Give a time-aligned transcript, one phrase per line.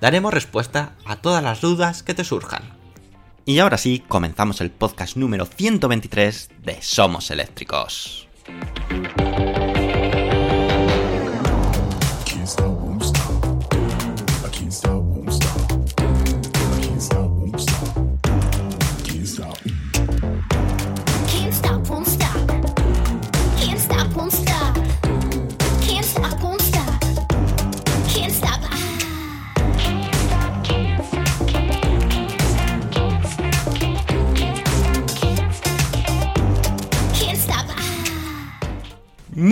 [0.00, 2.62] Daremos respuesta a todas las dudas que te surjan.
[3.44, 8.28] Y ahora sí, comenzamos el podcast número 123 de Somos Eléctricos.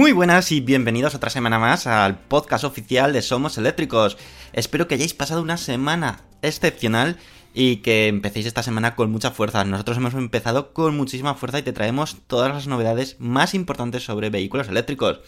[0.04, 4.18] Muy buenas y bienvenidos otra semana más al podcast oficial de Somos Eléctricos.
[4.52, 7.16] Espero que hayáis pasado una semana excepcional
[7.54, 9.64] y que empecéis esta semana con mucha fuerza.
[9.64, 14.28] Nosotros hemos empezado con muchísima fuerza y te traemos todas las novedades más importantes sobre
[14.28, 15.20] vehículos eléctricos.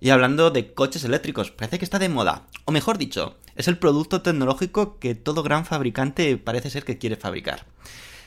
[0.00, 2.46] Y hablando de coches eléctricos, parece que está de moda.
[2.64, 7.16] O mejor dicho, es el producto tecnológico que todo gran fabricante parece ser que quiere
[7.16, 7.66] fabricar.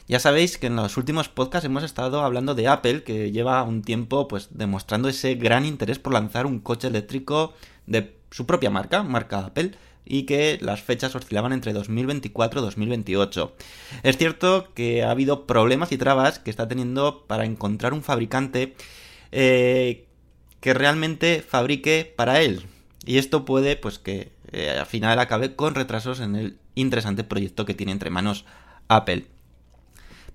[0.07, 3.81] Ya sabéis que en los últimos podcasts hemos estado hablando de Apple, que lleva un
[3.81, 7.53] tiempo pues demostrando ese gran interés por lanzar un coche eléctrico
[7.87, 9.71] de su propia marca, marca Apple,
[10.05, 13.55] y que las fechas oscilaban entre 2024 y 2028.
[14.03, 18.75] Es cierto que ha habido problemas y trabas que está teniendo para encontrar un fabricante
[19.33, 20.05] eh,
[20.61, 22.65] que realmente fabrique para él.
[23.05, 27.65] Y esto puede, pues, que eh, al final acabe con retrasos en el interesante proyecto
[27.65, 28.45] que tiene entre manos
[28.87, 29.25] Apple.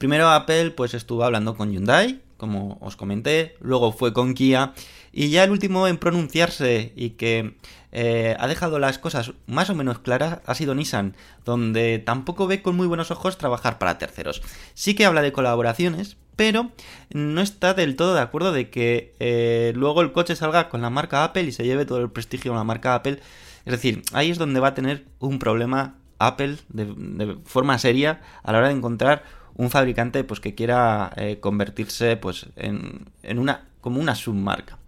[0.03, 4.73] Primero Apple pues estuvo hablando con Hyundai, como os comenté, luego fue con Kia
[5.13, 7.55] y ya el último en pronunciarse y que
[7.93, 11.15] eh, ha dejado las cosas más o menos claras ha sido Nissan,
[11.45, 14.43] donde tampoco ve con muy buenos ojos trabajar para terceros.
[14.75, 16.73] Sí que habla de colaboraciones, pero
[17.15, 20.91] no está del todo de acuerdo de que eh, luego el coche salga con la
[20.91, 23.21] marca Apple y se lleve todo el prestigio de la marca Apple.
[23.65, 28.51] Es decir, ahí es donde va a tener un problema Apple de forma seria a
[28.51, 33.65] la hora de encontrar un fabricante pues que quiera eh, convertirse pues en, en, una
[33.81, 34.79] como una submarca.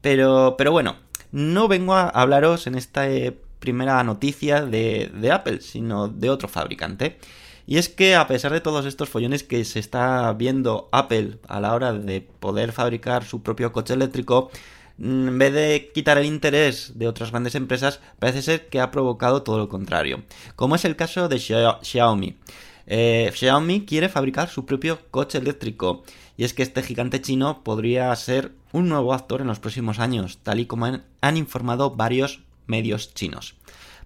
[0.00, 0.96] Pero pero bueno
[1.30, 6.48] no vengo a hablaros en esta eh, primera noticia de, de, Apple sino de otro
[6.48, 7.18] fabricante.
[7.66, 11.60] Y es que a pesar de todos estos follones que se está viendo Apple a
[11.60, 14.50] la hora de poder fabricar su propio coche eléctrico
[14.98, 19.42] en vez de quitar el interés de otras grandes empresas, parece ser que ha provocado
[19.42, 20.22] todo lo contrario,
[20.54, 22.36] como es el caso de Xiaomi.
[22.86, 26.02] Eh, Xiaomi quiere fabricar su propio coche eléctrico
[26.36, 30.38] y es que este gigante chino podría ser un nuevo actor en los próximos años,
[30.42, 33.54] tal y como han, han informado varios medios chinos.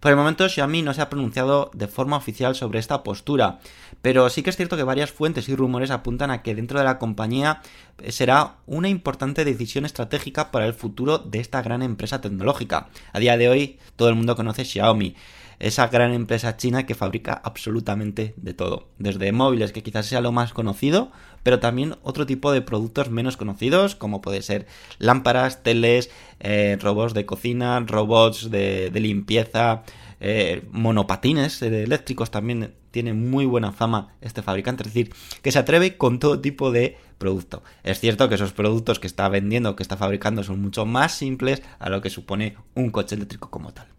[0.01, 3.61] Por el momento Xiaomi no se ha pronunciado de forma oficial sobre esta postura,
[4.03, 6.85] pero sí que es cierto que varias fuentes y rumores apuntan a que dentro de
[6.85, 7.63] la compañía
[8.09, 12.89] será una importante decisión estratégica para el futuro de esta gran empresa tecnológica.
[13.13, 15.17] A día de hoy todo el mundo conoce Xiaomi,
[15.59, 20.33] esa gran empresa china que fabrica absolutamente de todo, desde móviles que quizás sea lo
[20.33, 21.11] más conocido,
[21.43, 24.67] pero también otro tipo de productos menos conocidos, como puede ser
[24.99, 29.83] lámparas, teles, eh, robots de cocina, robots de, limpieza,
[30.21, 35.59] eh, monopatines eh, eléctricos también tiene muy buena fama este fabricante, es decir, que se
[35.59, 37.63] atreve con todo tipo de producto.
[37.85, 41.63] Es cierto que esos productos que está vendiendo, que está fabricando, son mucho más simples
[41.79, 43.96] a lo que supone un coche eléctrico como tal.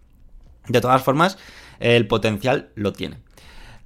[0.68, 1.38] De todas formas,
[1.80, 3.18] el potencial lo tiene.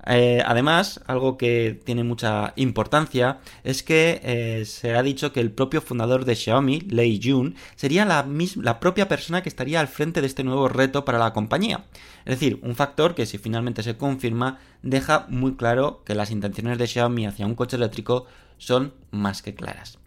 [0.07, 5.51] Eh, además, algo que tiene mucha importancia es que eh, se ha dicho que el
[5.51, 8.25] propio fundador de Xiaomi, Lei Jun, sería la,
[8.56, 11.86] la, propia persona que estaría al frente de este nuevo reto para la compañía.
[12.25, 16.80] Es decir, un factor que si finalmente se confirma deja muy claro que las intenciones
[16.80, 18.25] de Xiaomi hacia un coche eléctrico
[18.57, 20.00] son más que claras.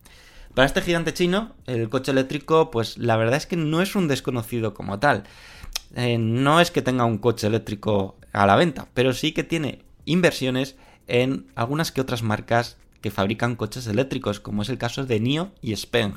[0.54, 4.06] Para este gigante chino, el coche eléctrico, pues la verdad es que no es un
[4.06, 5.24] desconocido como tal.
[5.96, 9.82] Eh, no es que tenga un coche eléctrico a la venta, pero sí que tiene
[10.04, 10.76] inversiones
[11.06, 15.52] en algunas que otras marcas que fabrican coches eléctricos, como es el caso de NIO
[15.60, 16.14] y Speng.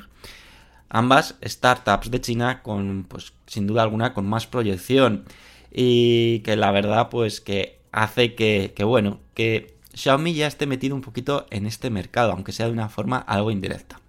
[0.88, 5.24] Ambas startups de China con, pues, sin duda alguna, con más proyección
[5.70, 10.94] y que la verdad, pues, que hace que, que bueno, que Xiaomi ya esté metido
[10.94, 14.00] un poquito en este mercado, aunque sea de una forma algo indirecta.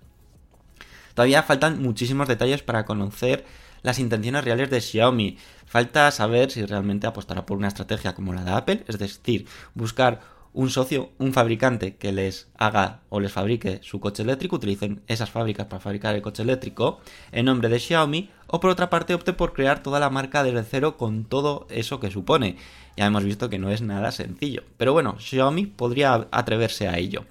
[1.19, 3.43] Todavía faltan muchísimos detalles para conocer
[3.81, 5.37] las intenciones reales de Xiaomi.
[5.65, 10.21] Falta saber si realmente apostará por una estrategia como la de Apple, es decir, buscar
[10.53, 15.29] un socio, un fabricante que les haga o les fabrique su coche eléctrico, utilicen esas
[15.29, 17.01] fábricas para fabricar el coche eléctrico
[17.33, 20.63] en nombre de Xiaomi, o por otra parte opte por crear toda la marca desde
[20.63, 22.55] cero con todo eso que supone.
[22.95, 27.25] Ya hemos visto que no es nada sencillo, pero bueno, Xiaomi podría atreverse a ello.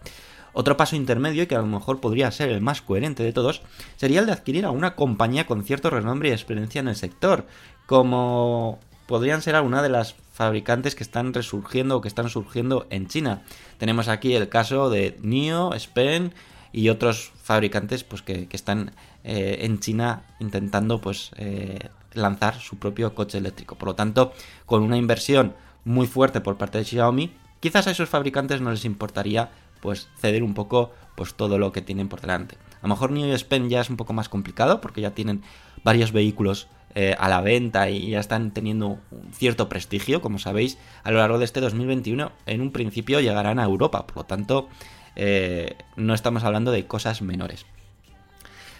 [0.60, 3.62] Otro paso intermedio, que a lo mejor podría ser el más coherente de todos,
[3.94, 7.46] sería el de adquirir a una compañía con cierto renombre y experiencia en el sector,
[7.87, 13.06] como podrían ser alguna de las fabricantes que están resurgiendo o que están surgiendo en
[13.06, 13.43] China.
[13.78, 16.34] Tenemos aquí el caso de NIO, Spen
[16.72, 18.90] y otros fabricantes pues, que, que están
[19.22, 21.78] eh, en China intentando pues, eh,
[22.14, 23.76] lanzar su propio coche eléctrico.
[23.76, 24.32] Por lo tanto,
[24.66, 25.54] con una inversión
[25.84, 30.42] muy fuerte por parte de Xiaomi, quizás a esos fabricantes no les importaría pues ceder
[30.42, 32.56] un poco pues todo lo que tienen por delante.
[32.80, 35.42] A lo mejor y Spen ya es un poco más complicado porque ya tienen
[35.82, 40.78] varios vehículos eh, a la venta y ya están teniendo un cierto prestigio, como sabéis,
[41.02, 44.69] a lo largo de este 2021 en un principio llegarán a Europa, por lo tanto
[45.16, 47.66] eh, no estamos hablando de cosas menores.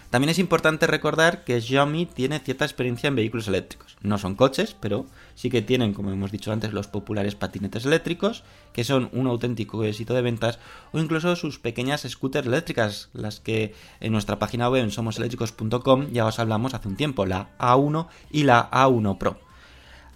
[0.09, 3.95] También es importante recordar que Xiaomi tiene cierta experiencia en vehículos eléctricos.
[4.01, 8.43] No son coches, pero sí que tienen, como hemos dicho antes, los populares patinetes eléctricos,
[8.73, 10.57] que son un auténtico éxito de ventas,
[10.93, 16.25] o incluso sus pequeñas scooters eléctricas, las que en nuestra página web en somoseléctricos.com ya
[16.25, 19.39] os hablamos hace un tiempo, la A1 y la A1 Pro.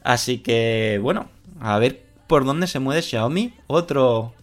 [0.03, 1.29] Así que, bueno,
[1.59, 3.53] a ver por dónde se mueve Xiaomi,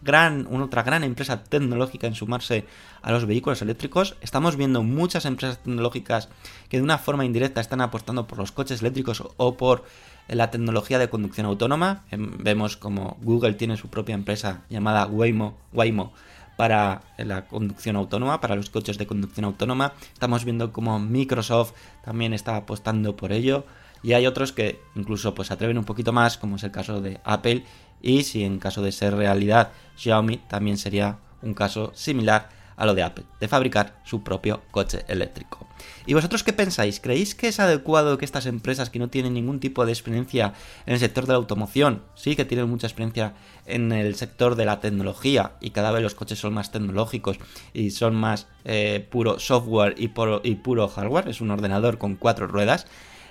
[0.03, 2.67] gran, una otra gran empresa tecnológica en sumarse
[3.03, 4.17] a los vehículos eléctricos.
[4.21, 6.29] Estamos viendo muchas empresas tecnológicas
[6.69, 9.85] que de una forma indirecta están apostando por los coches eléctricos o por
[10.29, 12.05] la tecnología de conducción autónoma.
[12.11, 16.13] Em, Vemos como Google tiene su propia empresa llamada Waymo, Waymo
[16.57, 19.95] para la conducción autónoma, para los coches de conducción autónoma.
[20.13, 21.73] Estamos viendo como Microsoft
[22.05, 23.65] también está apostando por ello.
[24.03, 27.21] Y hay otros que incluso pues atreven un poquito más, como es el caso de
[27.25, 27.65] Apple.
[28.01, 32.49] Y si en caso de ser realidad, Xiaomi también sería un caso similar
[32.81, 35.69] a lo de Apple, de fabricar su propio coche eléctrico.
[36.07, 36.99] ¿Y vosotros qué pensáis?
[36.99, 40.55] ¿Creéis que es adecuado que estas empresas que no tienen ningún tipo de experiencia
[40.87, 43.35] en el sector de la automoción, sí que tienen mucha experiencia
[43.67, 47.37] en el sector de la tecnología y cada vez los coches son más tecnológicos
[47.75, 52.17] y son más eh, puro software y puro, y puro hardware, es un ordenador con
[52.17, 52.87] cuatro ruedas,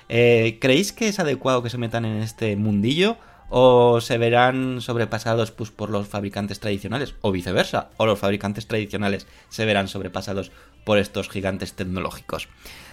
[0.10, 3.18] eh, ¿Creéis que es adecuado que se metan en este mundillo?
[3.52, 7.16] ¿O se verán sobrepasados pues, por los fabricantes tradicionales?
[7.22, 7.90] ¿O viceversa?
[7.98, 10.52] ¿O los fabricantes tradicionales se verán sobrepasados
[10.84, 12.48] por estos gigantes tecnológicos?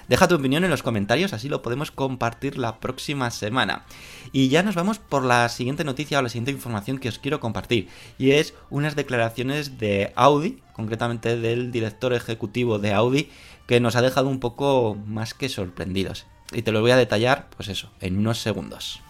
[0.08, 3.84] Deja tu opinión en los comentarios, así lo podemos compartir la próxima semana.
[4.30, 7.40] Y ya nos vamos por la siguiente noticia o la siguiente información que os quiero
[7.40, 7.88] compartir.
[8.16, 13.30] Y es unas declaraciones de Audi, concretamente del director ejecutivo de Audi,
[13.66, 16.26] que nos ha dejado un poco más que sorprendidos.
[16.52, 19.00] Y te lo voy a detallar, pues eso, en unos segundos.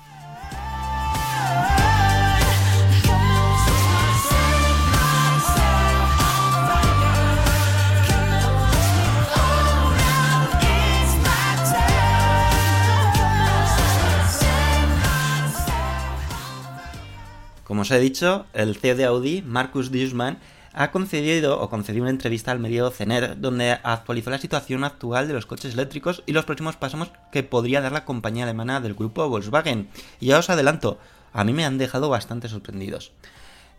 [17.65, 20.39] Como os he dicho, el CEO de Audi, Marcus Duesman,
[20.77, 25.33] ha concedido o concedió una entrevista al medio CENER donde actualizó la situación actual de
[25.33, 29.27] los coches eléctricos y los próximos pasos que podría dar la compañía alemana del grupo
[29.27, 29.89] Volkswagen.
[30.21, 30.99] Y ya os adelanto,
[31.33, 33.13] a mí me han dejado bastante sorprendidos.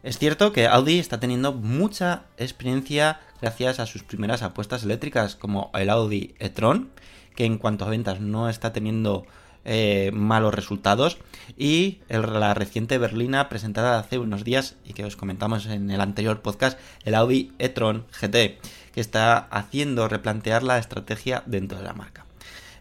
[0.02, 5.70] Es cierto que Audi está teniendo mucha experiencia gracias a sus primeras apuestas eléctricas como
[5.76, 6.90] el Audi e-tron,
[7.36, 9.28] que en cuanto a ventas no está teniendo
[9.68, 11.18] eh, malos resultados
[11.58, 16.42] y la reciente berlina presentada hace unos días y que os comentamos en el anterior
[16.42, 18.58] podcast, el Audi e-tron GT,
[18.94, 22.26] que está haciendo replantear la estrategia dentro de la marca.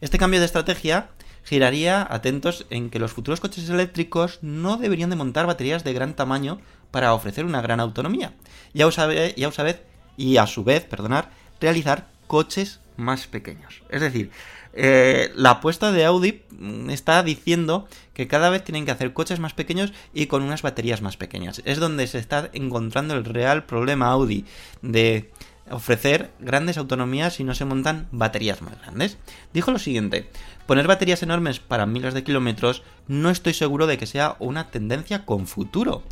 [0.01, 1.09] Este cambio de estrategia
[1.45, 6.15] giraría atentos en que los futuros coches eléctricos no deberían de montar baterías de gran
[6.15, 8.33] tamaño para ofrecer una gran autonomía.
[8.73, 9.83] Y a, sabe- y a su vez,
[10.17, 13.83] y a su vez, perdonar, realizar coches más pequeños.
[13.89, 14.31] Es decir,
[14.73, 16.43] eh, la apuesta de Audi
[16.91, 21.03] está diciendo que cada vez tienen que hacer coches más pequeños y con unas baterías
[21.03, 21.63] más pequeñas.
[21.65, 24.45] Es donde se está encontrando el real problema Audi
[24.83, 25.31] de
[25.71, 29.19] ofrecer grandes autonomías si no se montan baterías más grandes.
[29.53, 30.31] Dijo lo siguiente,
[30.67, 35.25] poner baterías enormes para miles de kilómetros no estoy seguro de que sea una tendencia
[35.25, 36.03] con futuro.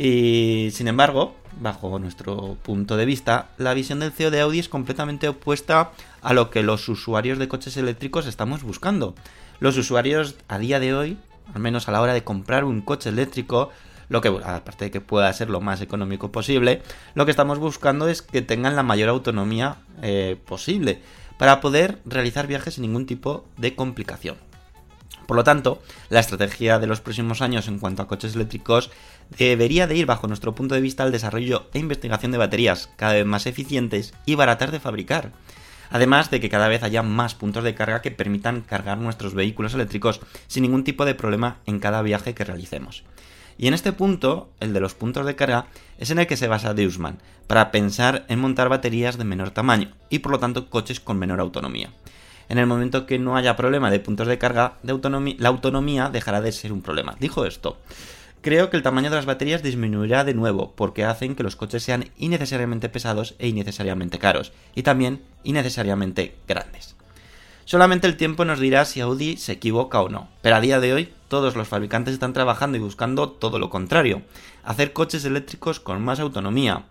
[0.00, 4.68] Y sin embargo, bajo nuestro punto de vista, la visión del CEO de Audi es
[4.68, 5.90] completamente opuesta
[6.22, 9.16] a lo que los usuarios de coches eléctricos estamos buscando.
[9.58, 11.18] Los usuarios a día de hoy,
[11.52, 13.70] al menos a la hora de comprar un coche eléctrico,
[14.08, 16.80] lo que, aparte de que pueda ser lo más económico posible,
[17.16, 21.02] lo que estamos buscando es que tengan la mayor autonomía eh, posible
[21.38, 24.36] para poder realizar viajes sin ningún tipo de complicación.
[25.28, 28.90] Por lo tanto, la estrategia de los próximos años en cuanto a coches eléctricos
[29.36, 33.14] debería de ir bajo nuestro punto de vista al desarrollo e investigación de baterías cada
[33.14, 35.32] vez más eficientes y baratas de fabricar.
[35.90, 39.74] Además de que cada vez haya más puntos de carga que permitan cargar nuestros vehículos
[39.74, 43.04] eléctricos sin ningún tipo de problema en cada viaje que realicemos.
[43.56, 45.66] Y en este punto, el de los puntos de carga,
[45.98, 47.18] es en el que se basa Deusman,
[47.48, 51.40] para pensar en montar baterías de menor tamaño y por lo tanto coches con menor
[51.40, 51.90] autonomía.
[52.48, 56.52] En el momento que no haya problema de puntos de carga, la autonomía dejará de
[56.52, 57.16] ser un problema.
[57.18, 57.78] Dijo esto.
[58.40, 61.82] Creo que el tamaño de las baterías disminuirá de nuevo porque hacen que los coches
[61.82, 66.94] sean innecesariamente pesados e innecesariamente caros y también innecesariamente grandes.
[67.64, 70.94] Solamente el tiempo nos dirá si Audi se equivoca o no, pero a día de
[70.94, 74.22] hoy todos los fabricantes están trabajando y buscando todo lo contrario,
[74.62, 76.84] hacer coches eléctricos con más autonomía.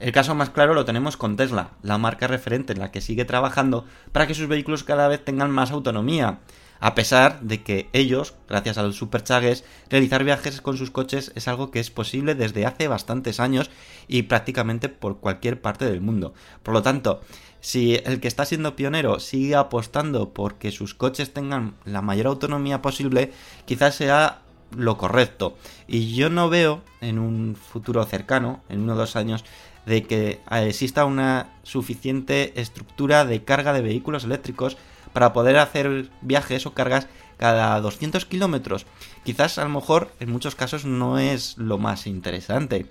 [0.00, 3.24] El caso más claro lo tenemos con Tesla, la marca referente en la que sigue
[3.24, 6.40] trabajando para que sus vehículos cada vez tengan más autonomía,
[6.84, 11.48] a pesar de que ellos, gracias a los superchargers, realizar viajes con sus coches es
[11.48, 13.70] algo que es posible desde hace bastantes años
[14.06, 16.34] y prácticamente por cualquier parte del mundo.
[16.62, 17.22] Por lo tanto,
[17.62, 22.82] si el que está siendo pionero sigue apostando porque sus coches tengan la mayor autonomía
[22.82, 23.32] posible,
[23.64, 24.42] quizás sea
[24.76, 25.56] lo correcto.
[25.88, 29.46] Y yo no veo en un futuro cercano, en uno o dos años,
[29.86, 34.76] de que exista una suficiente estructura de carga de vehículos eléctricos
[35.14, 37.06] para poder hacer viajes o cargas
[37.38, 38.84] cada 200 kilómetros.
[39.24, 42.86] Quizás a lo mejor en muchos casos no es lo más interesante.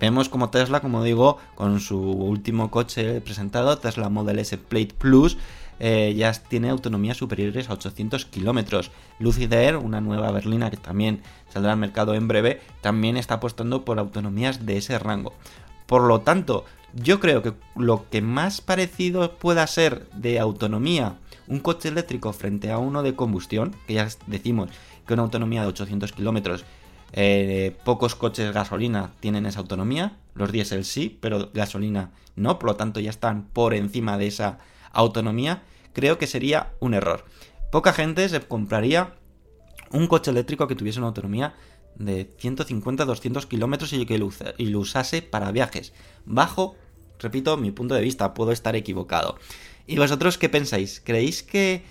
[0.00, 5.36] Vemos como Tesla, como digo, con su último coche presentado, Tesla Model S Plate Plus,
[5.80, 8.90] eh, ya tiene autonomías superiores a 800 kilómetros.
[9.18, 13.84] Lucid Air, una nueva berlina que también saldrá al mercado en breve, también está apostando
[13.84, 15.34] por autonomías de ese rango.
[15.86, 21.16] Por lo tanto, yo creo que lo que más parecido pueda ser de autonomía
[21.48, 24.70] un coche eléctrico frente a uno de combustión, que ya decimos
[25.06, 26.64] que una autonomía de 800 kilómetros
[27.12, 32.76] eh, pocos coches gasolina tienen esa autonomía, los diésel sí, pero gasolina no, por lo
[32.76, 34.58] tanto ya están por encima de esa
[34.92, 35.62] autonomía,
[35.92, 37.24] creo que sería un error.
[37.72, 39.14] Poca gente se compraría
[39.90, 41.54] un coche eléctrico que tuviese una autonomía
[41.96, 45.92] de 150-200 kilómetros y que lo usase para viajes.
[46.24, 46.76] Bajo,
[47.18, 49.36] repito, mi punto de vista, puedo estar equivocado.
[49.88, 51.00] ¿Y vosotros qué pensáis?
[51.02, 51.82] ¿Creéis que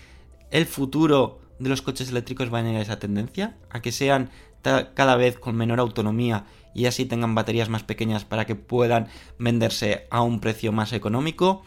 [0.51, 3.57] el futuro de los coches eléctricos va a a esa tendencia?
[3.71, 4.29] ¿A que sean
[4.61, 9.07] cada vez con menor autonomía y así tengan baterías más pequeñas para que puedan
[9.39, 11.63] venderse a un precio más económico?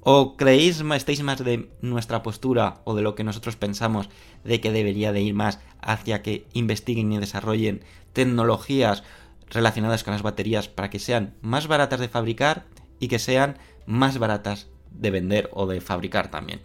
[0.00, 4.10] ¿O creéis, estáis más de nuestra postura o de lo que nosotros pensamos
[4.42, 9.04] de que debería de ir más hacia que investiguen y desarrollen tecnologías
[9.50, 12.66] relacionadas con las baterías para que sean más baratas de fabricar
[12.98, 13.56] y que sean
[13.86, 16.62] más baratas de vender o de fabricar también?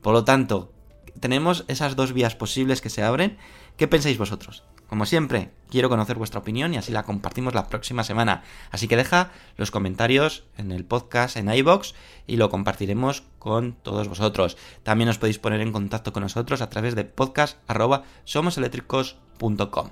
[0.00, 0.72] Por lo tanto,
[1.20, 3.36] tenemos esas dos vías posibles que se abren.
[3.76, 4.64] ¿Qué pensáis vosotros?
[4.92, 8.42] Como siempre, quiero conocer vuestra opinión y así la compartimos la próxima semana.
[8.70, 11.94] Así que deja los comentarios en el podcast en iBox
[12.26, 14.58] y lo compartiremos con todos vosotros.
[14.82, 19.90] También os podéis poner en contacto con nosotros a través de podcast@somoseléctricos.com.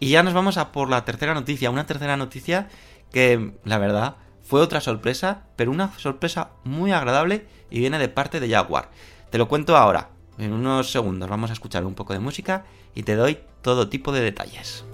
[0.00, 2.68] Y ya nos vamos a por la tercera noticia, una tercera noticia
[3.12, 8.40] que la verdad fue otra sorpresa, pero una sorpresa muy agradable y viene de parte
[8.40, 8.90] de Jaguar.
[9.30, 10.10] Te lo cuento ahora.
[10.38, 14.12] En unos segundos vamos a escuchar un poco de música y te doy todo tipo
[14.12, 14.84] de detalles.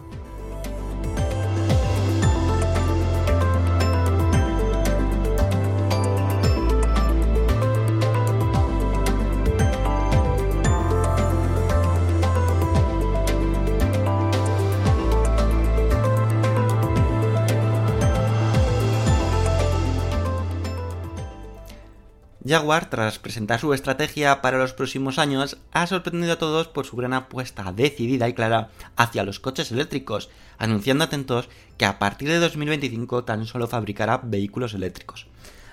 [22.42, 26.97] Jaguar, tras presentar su estrategia para los próximos años, ha sorprendido a todos por su
[26.97, 32.38] gran apuesta decidida y clara hacia los coches eléctricos, anunciando atentos que a partir de
[32.38, 35.26] 2025 tan solo fabricará vehículos eléctricos.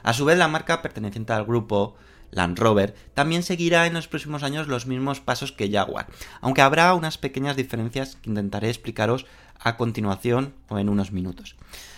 [0.03, 1.95] A su vez, la marca perteneciente al grupo
[2.31, 6.07] Land Rover también seguirá en los próximos años los mismos pasos que Jaguar,
[6.41, 9.25] aunque habrá unas pequeñas diferencias que intentaré explicaros
[9.59, 11.55] a continuación o en unos minutos.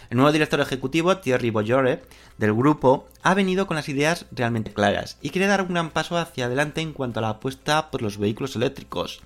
[0.10, 2.02] El nuevo director ejecutivo, Thierry Bollore,
[2.40, 6.18] del grupo, ha venido con las ideas realmente claras y quiere dar un gran paso
[6.18, 9.22] hacia adelante en cuanto a la apuesta por los vehículos eléctricos.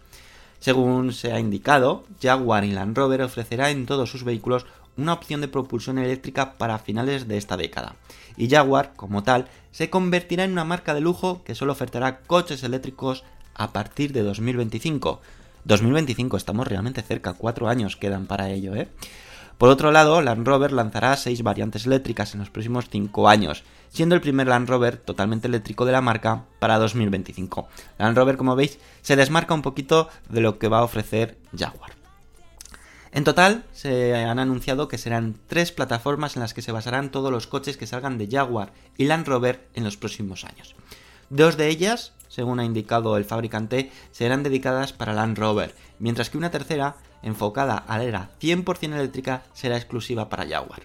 [0.60, 4.66] Según se ha indicado, Jaguar y Land Rover ofrecerá en todos sus vehículos
[4.98, 7.96] una opción de propulsión eléctrica para finales de esta década.
[8.38, 12.64] Y Jaguar, como tal, se convertirá en una marca de lujo que solo ofertará coches
[12.64, 13.24] eléctricos
[13.56, 15.22] a partir de 2025.
[15.66, 18.90] 2025, estamos realmente cerca, cuatro años quedan para ello, ¿eh?
[19.58, 24.16] Por otro lado, Land Rover lanzará seis variantes eléctricas en los próximos 5 años, siendo
[24.16, 27.68] el primer Land Rover totalmente eléctrico de la marca para 2025.
[28.00, 32.03] Land Rover, como veis, se desmarca un poquito de lo que va a ofrecer Jaguar.
[33.16, 37.32] En total, se han anunciado que serán tres plataformas en las que se basarán todos
[37.32, 40.76] los coches que salgan de Jaguar y Land Rover en los próximos años.
[41.30, 46.40] Dos de ellas, según ha indicado el fabricante, serán dedicadas para Land Rover, mientras que
[46.40, 50.82] una tercera, enfocada a la era 100% eléctrica, será exclusiva para Jaguar.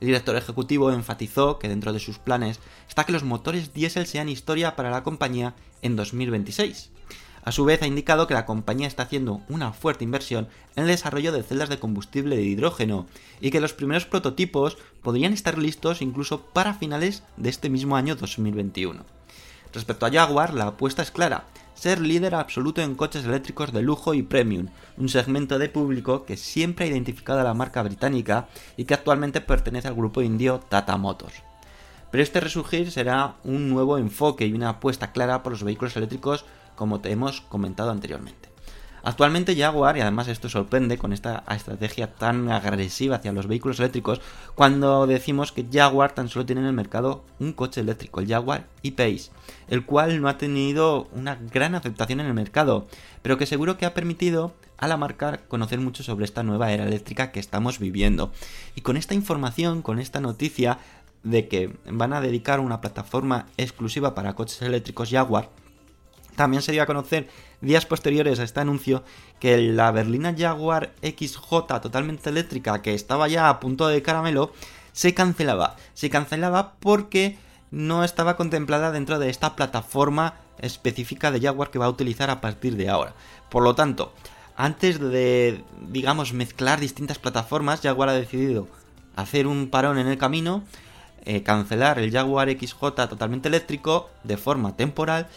[0.00, 4.30] El director ejecutivo enfatizó que dentro de sus planes está que los motores diésel sean
[4.30, 6.90] historia para la compañía en 2026.
[7.46, 10.88] A su vez ha indicado que la compañía está haciendo una fuerte inversión en el
[10.88, 13.06] desarrollo de celdas de combustible de hidrógeno
[13.40, 18.16] y que los primeros prototipos podrían estar listos incluso para finales de este mismo año
[18.16, 19.04] 2021.
[19.72, 21.44] Respecto a Jaguar, la apuesta es clara,
[21.76, 26.36] ser líder absoluto en coches eléctricos de lujo y premium, un segmento de público que
[26.36, 30.96] siempre ha identificado a la marca británica y que actualmente pertenece al grupo indio Tata
[30.96, 31.44] Motors.
[32.10, 36.44] Pero este resurgir será un nuevo enfoque y una apuesta clara por los vehículos eléctricos
[36.76, 38.56] como te hemos comentado anteriormente.
[39.06, 44.20] Actualmente Jaguar, y además esto sorprende con esta estrategia tan agresiva hacia los vehículos eléctricos,
[44.56, 48.66] cuando decimos que Jaguar tan solo tiene en el mercado un coche eléctrico, el Jaguar
[48.82, 49.30] E-Pace,
[49.68, 52.88] el cual no ha tenido una gran aceptación en el mercado,
[53.22, 56.82] pero que seguro que ha permitido a la marca conocer mucho sobre esta nueva era
[56.82, 58.32] eléctrica que estamos viviendo.
[58.74, 60.80] Y con esta información, con esta noticia
[61.22, 65.48] de que van a dedicar una plataforma exclusiva para coches eléctricos Jaguar,
[66.36, 67.28] también se dio a conocer
[67.60, 69.02] días posteriores a este anuncio
[69.40, 74.52] que la berlina Jaguar XJ totalmente eléctrica que estaba ya a punto de caramelo
[74.92, 75.76] se cancelaba.
[75.94, 77.38] Se cancelaba porque
[77.70, 82.40] no estaba contemplada dentro de esta plataforma específica de Jaguar que va a utilizar a
[82.40, 83.14] partir de ahora.
[83.50, 84.12] Por lo tanto,
[84.56, 88.68] antes de, digamos, mezclar distintas plataformas, Jaguar ha decidido
[89.16, 90.62] hacer un parón en el camino,
[91.24, 95.28] eh, cancelar el Jaguar XJ totalmente eléctrico de forma temporal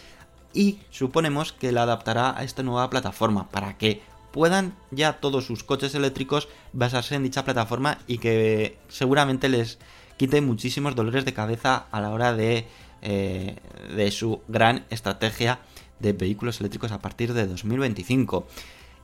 [0.53, 5.63] y suponemos que la adaptará a esta nueva plataforma para que puedan ya todos sus
[5.63, 9.79] coches eléctricos basarse en dicha plataforma y que seguramente les
[10.17, 12.67] quite muchísimos dolores de cabeza a la hora de,
[13.01, 13.55] eh,
[13.95, 15.59] de su gran estrategia
[15.99, 18.47] de vehículos eléctricos a partir de 2025.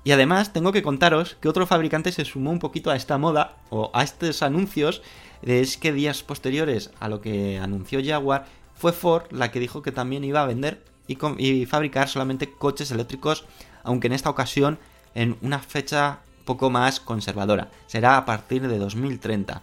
[0.04, 3.58] Y además tengo que contaros que otro fabricante se sumó un poquito a esta moda
[3.70, 5.02] o a estos anuncios.
[5.42, 9.92] Es que días posteriores a lo que anunció Jaguar fue Ford la que dijo que
[9.92, 13.46] también iba a vender y, fabricar solamente coches eléctricos,
[13.84, 14.80] aunque en esta ocasión
[15.14, 17.70] en una fecha poco más conservadora.
[17.88, 19.62] Será a partir de 2030.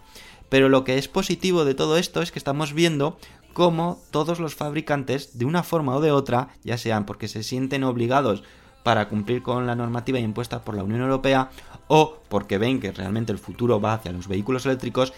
[0.49, 3.17] Pero lo que es positivo de todo esto es que estamos viendo
[3.53, 7.83] cómo todos los fabricantes, de una forma o de otra, ya sean porque se sienten
[7.83, 8.43] obligados
[8.83, 11.49] para cumplir con la normativa impuesta por la Unión Europea
[11.87, 15.13] o porque ven que realmente el futuro va hacia los vehículos eléctricos,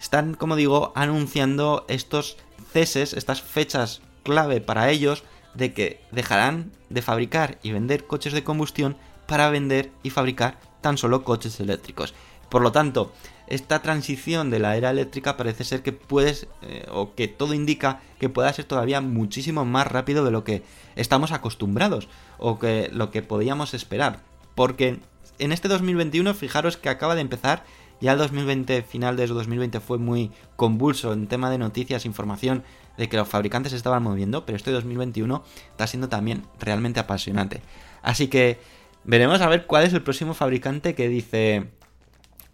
[0.00, 2.36] están, como digo, anunciando estos
[2.72, 8.44] ceses, estas fechas clave para ellos de que dejarán de fabricar y vender coches de
[8.44, 12.14] combustión para vender y fabricar tan solo coches eléctricos.
[12.48, 13.12] Por lo tanto,
[13.46, 18.00] esta transición de la era eléctrica parece ser que puedes, eh, o que todo indica
[18.20, 20.62] que pueda ser todavía muchísimo más rápido de lo que
[20.96, 24.20] estamos acostumbrados, o que lo que podíamos esperar.
[24.54, 25.00] Porque
[25.38, 27.64] en este 2021, fijaros que acaba de empezar,
[28.02, 32.64] ya el 2020, final de 2020 fue muy convulso en tema de noticias, información,
[32.96, 37.62] de que los fabricantes estaban moviendo, pero este 2021 está siendo también realmente apasionante.
[38.02, 38.58] Así que
[39.04, 41.70] veremos a ver cuál es el próximo fabricante que dice,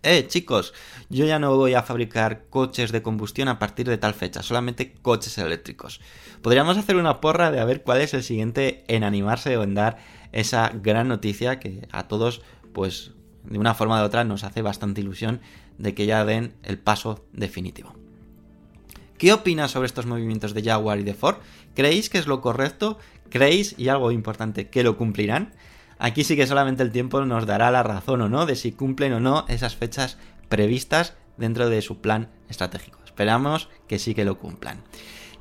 [0.03, 0.75] eh chicos,
[1.09, 4.93] yo ya no voy a fabricar coches de combustión a partir de tal fecha, solamente
[5.03, 6.01] coches eléctricos.
[6.43, 9.75] Podríamos hacer una porra de a ver cuál es el siguiente en animarse o en
[9.75, 9.99] dar
[10.33, 13.13] esa gran noticia que a todos, pues
[13.45, 15.41] de una forma u otra, nos hace bastante ilusión
[15.79, 17.95] de que ya den el paso definitivo.
[19.19, 21.39] ¿Qué opinas sobre estos movimientos de Jaguar y de Ford?
[21.75, 22.99] ¿Creéis que es lo correcto?
[23.31, 25.55] ¿Creéis, y algo importante, que lo cumplirán?
[25.99, 29.13] Aquí sí que solamente el tiempo nos dará la razón o no de si cumplen
[29.15, 33.01] o no esas fechas previstas dentro de su plan estratégico.
[33.05, 34.85] Esperamos que sí que lo cumplan.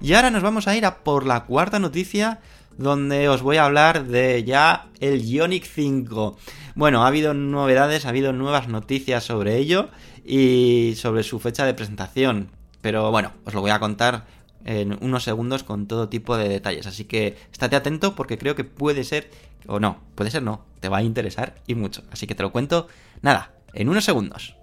[0.01, 2.39] Y ahora nos vamos a ir a por la cuarta noticia
[2.79, 6.35] donde os voy a hablar de ya el Ionic 5.
[6.73, 9.89] Bueno, ha habido novedades, ha habido nuevas noticias sobre ello
[10.25, 12.56] y sobre su fecha de presentación.
[12.87, 14.23] Pero bueno, os lo voy a contar
[14.63, 16.87] en unos segundos con todo tipo de detalles.
[16.87, 19.29] Así que estate atento porque creo que puede ser,
[19.67, 22.03] o no, puede ser no, te va a interesar y mucho.
[22.11, 22.87] Así que te lo cuento,
[23.21, 24.55] nada, en unos segundos.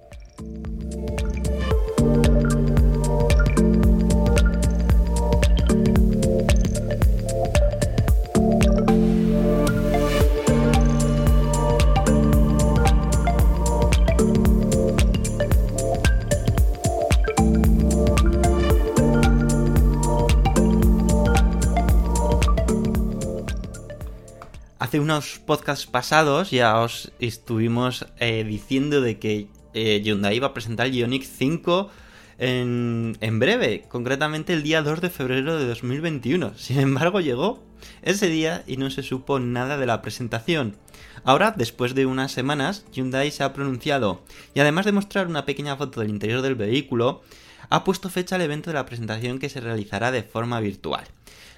[24.95, 30.55] Hace unos podcasts pasados ya os estuvimos eh, diciendo de que eh, Hyundai iba a
[30.55, 31.91] presentar el Ioniq 5
[32.39, 36.53] en, en breve, concretamente el día 2 de febrero de 2021.
[36.57, 37.61] Sin embargo, llegó
[38.03, 40.77] ese día y no se supo nada de la presentación.
[41.25, 44.23] Ahora, después de unas semanas, Hyundai se ha pronunciado
[44.55, 47.23] y además de mostrar una pequeña foto del interior del vehículo,
[47.69, 51.05] ha puesto fecha al evento de la presentación que se realizará de forma virtual.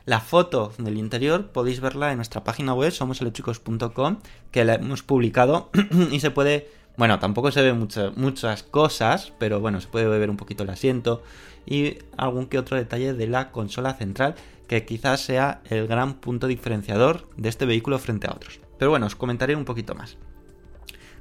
[0.07, 4.19] La foto del interior podéis verla en nuestra página web somoseléctricos.com
[4.53, 5.69] que la hemos publicado
[6.12, 10.37] y se puede, bueno, tampoco se ven muchas cosas, pero bueno, se puede ver un
[10.37, 11.25] poquito el asiento
[11.66, 14.37] y algún que otro detalle de la consola central
[14.69, 18.61] que quizás sea el gran punto diferenciador de este vehículo frente a otros.
[18.79, 20.19] Pero bueno, os comentaré un poquito más.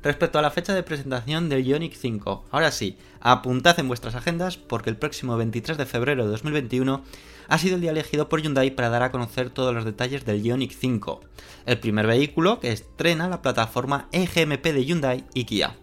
[0.06, 4.56] Respecto a la fecha de presentación del Ioniq 5, ahora sí, apuntad en vuestras agendas
[4.56, 7.04] porque el próximo 23 de febrero de 2021
[7.48, 10.44] ha sido el día elegido por Hyundai para dar a conocer todos los detalles del
[10.44, 11.22] Ioniq 5,
[11.66, 15.76] el primer vehículo que estrena la plataforma EGMP de Hyundai y Kia.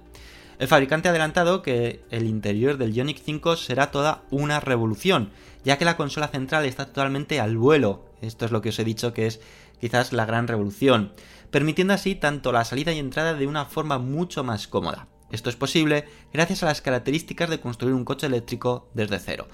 [0.61, 5.31] El fabricante ha adelantado que el interior del Ioniq 5 será toda una revolución,
[5.65, 8.05] ya que la consola central está totalmente al vuelo.
[8.21, 9.41] Esto es lo que os he dicho que es
[9.83, 11.13] quizás la gran revolución,
[11.51, 15.09] permitiendo así tanto la salida y entrada de una forma mucho más cómoda.
[15.33, 19.49] Esto es posible gracias a las características de construir un coche eléctrico desde cero.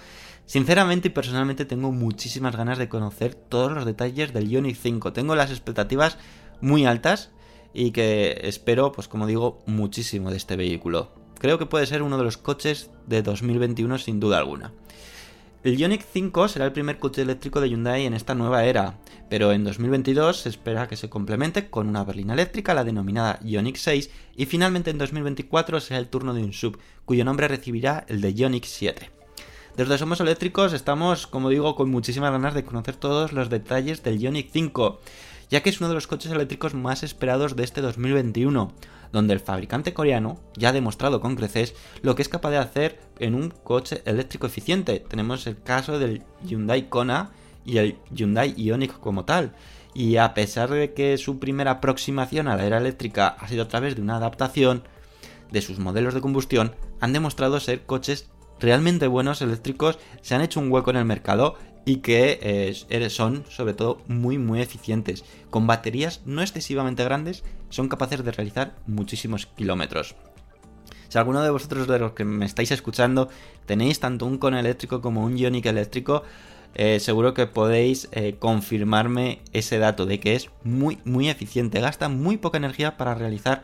[0.44, 5.14] Sinceramente y personalmente tengo muchísimas ganas de conocer todos los detalles del Ioniq 5.
[5.14, 6.18] Tengo las expectativas
[6.60, 7.30] muy altas
[7.72, 11.10] y que espero, pues como digo, muchísimo de este vehículo.
[11.38, 14.74] Creo que puede ser uno de los coches de 2021 sin duda alguna.
[15.64, 18.96] El Ioniq 5 será el primer coche eléctrico de Hyundai en esta nueva era,
[19.28, 23.74] pero en 2022 se espera que se complemente con una berlina eléctrica, la denominada Ioniq
[23.74, 28.20] 6, y finalmente en 2024 será el turno de un sub, cuyo nombre recibirá el
[28.20, 29.10] de Ioniq 7.
[29.76, 34.20] Desde Somos Eléctricos estamos, como digo, con muchísimas ganas de conocer todos los detalles del
[34.20, 35.00] Ioniq 5,
[35.50, 38.72] ya que es uno de los coches eléctricos más esperados de este 2021,
[39.12, 43.00] donde el fabricante coreano ya ha demostrado con creces lo que es capaz de hacer
[43.18, 45.00] en un coche eléctrico eficiente.
[45.00, 47.30] Tenemos el caso del Hyundai Kona
[47.64, 49.52] y el Hyundai Ioniq como tal.
[49.94, 53.68] Y a pesar de que su primera aproximación a la era eléctrica ha sido a
[53.68, 54.84] través de una adaptación
[55.50, 58.28] de sus modelos de combustión, han demostrado ser coches
[58.60, 61.56] realmente buenos eléctricos, se han hecho un hueco en el mercado
[61.88, 65.24] y que eh, son sobre todo muy muy eficientes.
[65.48, 70.14] Con baterías no excesivamente grandes son capaces de realizar muchísimos kilómetros.
[71.08, 73.30] Si alguno de vosotros de los que me estáis escuchando
[73.64, 76.24] tenéis tanto un con eléctrico como un Ioniq eléctrico,
[76.74, 82.10] eh, seguro que podéis eh, confirmarme ese dato de que es muy muy eficiente, gasta
[82.10, 83.62] muy poca energía para realizar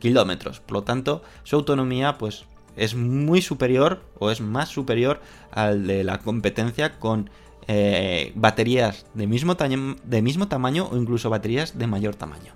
[0.00, 5.86] kilómetros, por lo tanto su autonomía pues es muy superior o es más superior al
[5.86, 7.30] de la competencia con
[7.66, 12.54] eh, baterías de mismo, de mismo tamaño o incluso baterías de mayor tamaño.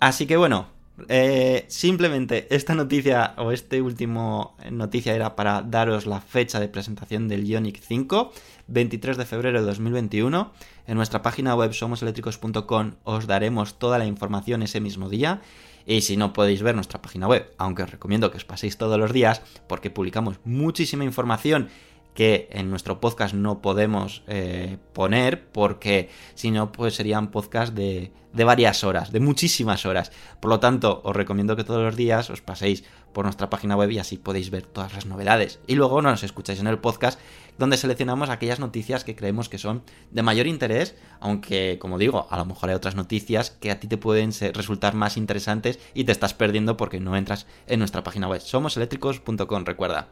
[0.00, 0.66] Así que bueno,
[1.08, 7.28] eh, simplemente esta noticia o este último noticia era para daros la fecha de presentación
[7.28, 8.32] del Ioniq 5,
[8.68, 10.52] 23 de febrero de 2021.
[10.86, 15.40] En nuestra página web somoseléctricos.com os daremos toda la información ese mismo día.
[15.86, 18.98] Y si no podéis ver nuestra página web, aunque os recomiendo que os paséis todos
[18.98, 21.68] los días, porque publicamos muchísima información
[22.14, 28.12] que en nuestro podcast no podemos eh, poner porque si no pues serían podcasts de,
[28.32, 30.12] de, varias horas, de muchísimas horas.
[30.40, 33.90] Por lo tanto, os recomiendo que todos los días os paséis por nuestra página web
[33.90, 35.60] y así podéis ver todas las novedades.
[35.66, 37.18] Y luego nos escucháis en el podcast
[37.58, 42.36] donde seleccionamos aquellas noticias que creemos que son de mayor interés, aunque como digo, a
[42.36, 46.12] lo mejor hay otras noticias que a ti te pueden resultar más interesantes y te
[46.12, 48.40] estás perdiendo porque no entras en nuestra página web.
[48.40, 50.08] Somoseléctricos.com, recuerda.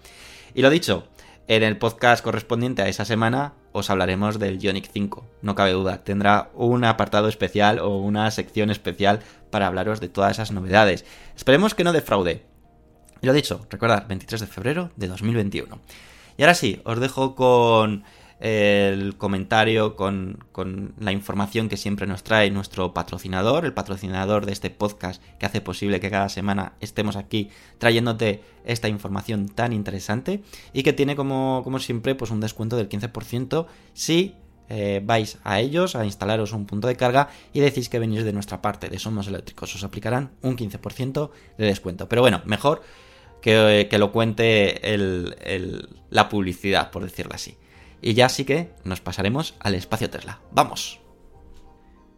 [0.54, 1.08] Y lo dicho,
[1.50, 6.04] en el podcast correspondiente a esa semana os hablaremos del Ioniq 5, no cabe duda.
[6.04, 9.18] Tendrá un apartado especial o una sección especial
[9.50, 11.04] para hablaros de todas esas novedades.
[11.36, 12.46] Esperemos que no defraude.
[13.20, 15.80] Lo dicho, recordad, 23 de febrero de 2021.
[16.36, 18.04] Y ahora sí, os dejo con
[18.40, 24.52] el comentario, con, con, la información que siempre nos trae nuestro patrocinador, el patrocinador de
[24.52, 30.42] este podcast que hace posible que cada semana estemos aquí trayéndote esta información tan interesante
[30.72, 34.34] y que tiene como, como siempre pues un descuento del 15% si
[34.70, 38.32] eh, vais a ellos a instalaros un punto de carga y decís que venís de
[38.32, 42.08] nuestra parte, de Somos Eléctricos, os aplicarán un 15% de descuento.
[42.08, 42.80] Pero bueno, mejor
[43.42, 47.58] que, que lo cuente el, el, la publicidad, por decirlo así.
[48.02, 50.40] Y ya sí que nos pasaremos al espacio Tesla.
[50.52, 51.00] ¡Vamos!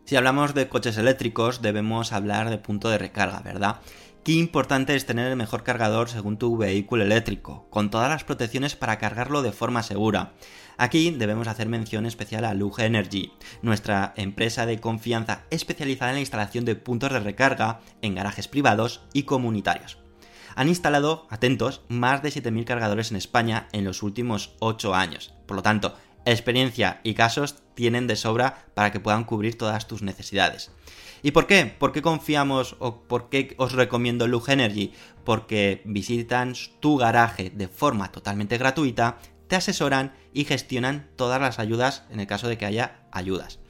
[0.04, 3.80] Si hablamos de coches eléctricos, debemos hablar de punto de recarga, ¿verdad?
[4.24, 8.76] Qué importante es tener el mejor cargador según tu vehículo eléctrico, con todas las protecciones
[8.76, 10.34] para cargarlo de forma segura.
[10.76, 16.20] Aquí debemos hacer mención especial a Lug Energy, nuestra empresa de confianza especializada en la
[16.20, 20.01] instalación de puntos de recarga en garajes privados y comunitarios.
[20.54, 25.34] Han instalado, atentos, más de 7.000 cargadores en España en los últimos 8 años.
[25.46, 30.02] Por lo tanto, experiencia y casos tienen de sobra para que puedan cubrir todas tus
[30.02, 30.70] necesidades.
[31.22, 31.66] ¿Y por qué?
[31.66, 34.92] ¿Por qué confiamos o por qué os recomiendo Lug Energy?
[35.24, 42.04] Porque visitan tu garaje de forma totalmente gratuita, te asesoran y gestionan todas las ayudas
[42.10, 43.61] en el caso de que haya ayudas.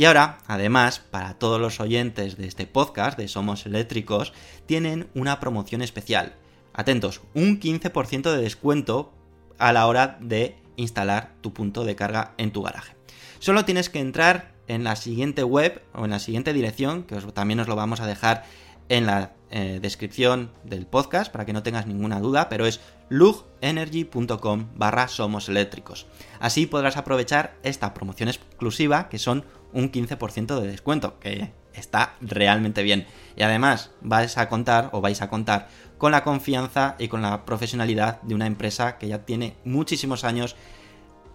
[0.00, 4.32] Y ahora, además, para todos los oyentes de este podcast de Somos Eléctricos,
[4.64, 6.36] tienen una promoción especial.
[6.72, 9.12] Atentos, un 15% de descuento
[9.58, 12.96] a la hora de instalar tu punto de carga en tu garaje.
[13.40, 17.60] Solo tienes que entrar en la siguiente web o en la siguiente dirección, que también
[17.60, 18.44] os lo vamos a dejar
[18.90, 24.68] en la eh, descripción del podcast para que no tengas ninguna duda, pero es lugenergy.com
[24.74, 26.06] barra somos eléctricos.
[26.40, 32.82] Así podrás aprovechar esta promoción exclusiva que son un 15% de descuento, que está realmente
[32.82, 33.06] bien.
[33.36, 37.44] Y además vais a contar o vais a contar con la confianza y con la
[37.44, 40.56] profesionalidad de una empresa que ya tiene muchísimos años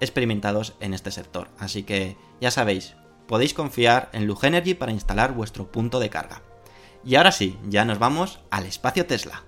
[0.02, 1.50] experimentados en este sector.
[1.58, 2.96] Así que ya sabéis,
[3.28, 6.42] podéis confiar en Lugenergy para instalar vuestro punto de carga.
[7.06, 9.44] Y ahora sí, ya nos vamos al espacio Tesla.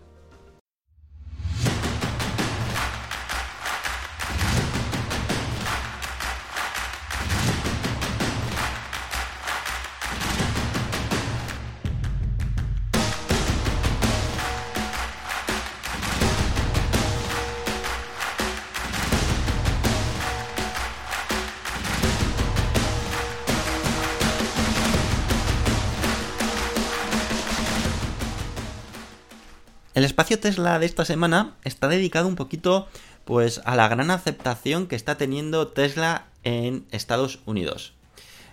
[30.17, 32.87] Espacio Tesla de esta semana está dedicado un poquito
[33.23, 37.93] pues a la gran aceptación que está teniendo Tesla en Estados Unidos.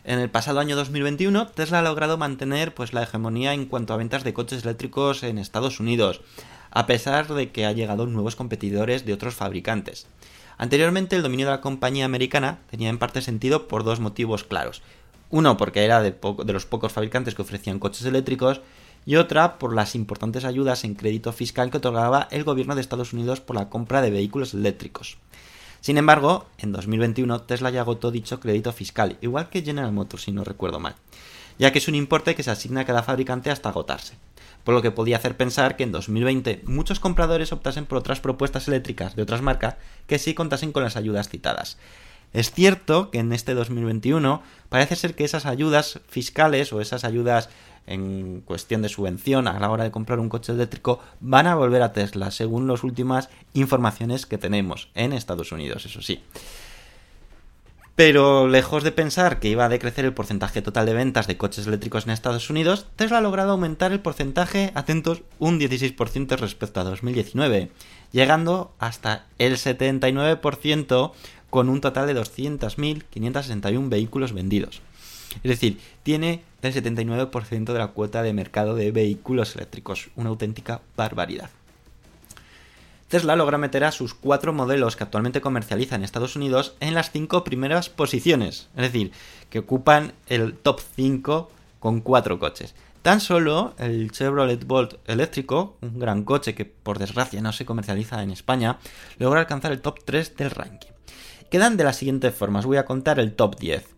[0.05, 3.96] En el pasado año 2021, Tesla ha logrado mantener pues la hegemonía en cuanto a
[3.96, 6.20] ventas de coches eléctricos en Estados Unidos,
[6.70, 10.07] a pesar de que ha llegado nuevos competidores de otros fabricantes.
[10.59, 14.83] Anteriormente, el dominio de la compañía americana tenía en parte sentido por dos motivos claros.
[15.31, 18.61] Uno, porque era de, de los pocos fabricantes que ofrecían coches eléctricos,
[19.06, 23.12] y otra por las importantes ayudas en crédito fiscal que otorgaba el gobierno de Estados
[23.12, 25.18] Unidos por la compra de vehículos eléctricos.
[25.80, 30.32] Sin embargo, en 2021 Tesla ya agotó dicho crédito fiscal, igual que General Motors si
[30.32, 30.94] no recuerdo mal,
[31.58, 34.14] ya que es un importe que se asigna a cada fabricante hasta agotarse,
[34.64, 38.66] por lo que podía hacer pensar que en 2020 muchos compradores optasen por otras propuestas
[38.66, 41.76] eléctricas de otras marcas que sí contasen con las ayudas citadas.
[42.32, 47.48] Es cierto que en este 2021 parece ser que esas ayudas fiscales o esas ayudas
[47.87, 51.83] en cuestión de subvención a la hora de comprar un coche eléctrico van a volver
[51.83, 56.23] a Tesla, según las últimas informaciones que tenemos en Estados Unidos, eso sí.
[57.97, 61.66] Pero lejos de pensar que iba a decrecer el porcentaje total de ventas de coches
[61.66, 66.85] eléctricos en Estados Unidos, Tesla ha logrado aumentar el porcentaje, atentos, un 16% respecto a
[66.85, 67.70] 2019,
[68.11, 71.12] llegando hasta el 79%
[71.51, 74.83] con un total de 200.561 vehículos vendidos.
[75.44, 80.81] Es decir, tiene el 79% de la cuota de mercado de vehículos eléctricos, una auténtica
[80.96, 81.50] barbaridad.
[83.09, 87.11] Tesla logra meter a sus cuatro modelos que actualmente comercializa en Estados Unidos en las
[87.11, 89.12] cinco primeras posiciones, es decir,
[89.50, 92.74] que ocupan el top 5 con cuatro coches.
[93.03, 98.22] Tan solo el Chevrolet Bolt eléctrico, un gran coche que por desgracia no se comercializa
[98.22, 98.79] en España,
[99.18, 100.88] logra alcanzar el top 3 del ranking.
[101.50, 103.94] Quedan de las siguientes formas, voy a contar el top 10